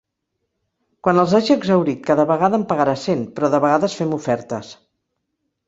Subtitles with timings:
[1.07, 4.75] Quan els hagi exhaurit cada vegada en pagarà cent, però de vegades fem ofertes.